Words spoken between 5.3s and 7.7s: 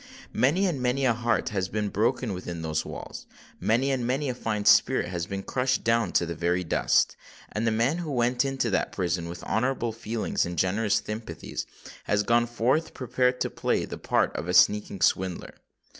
crushed down to the very dust; and